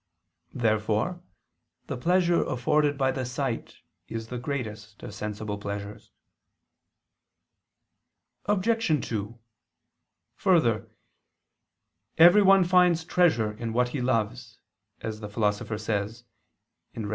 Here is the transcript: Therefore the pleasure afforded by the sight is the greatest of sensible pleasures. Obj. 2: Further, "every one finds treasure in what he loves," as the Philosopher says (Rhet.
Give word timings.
Therefore 0.55 1.21
the 1.85 1.95
pleasure 1.95 2.41
afforded 2.43 2.97
by 2.97 3.11
the 3.11 3.23
sight 3.23 3.75
is 4.07 4.29
the 4.29 4.39
greatest 4.39 5.03
of 5.03 5.13
sensible 5.13 5.59
pleasures. 5.59 6.11
Obj. 8.47 9.07
2: 9.07 9.39
Further, 10.37 10.89
"every 12.17 12.41
one 12.41 12.63
finds 12.63 13.05
treasure 13.05 13.51
in 13.53 13.73
what 13.73 13.89
he 13.89 14.01
loves," 14.01 14.57
as 15.01 15.19
the 15.19 15.29
Philosopher 15.29 15.77
says 15.77 16.23
(Rhet. 16.95 17.09